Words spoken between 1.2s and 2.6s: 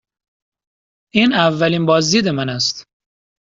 اولین بازدید من